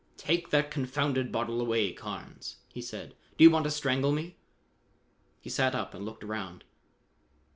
[0.17, 3.13] "Take that confounded bottle away, Carnes!" he said.
[3.37, 4.35] "Do you want to strangle me?"
[5.41, 6.63] He sat up and looked around.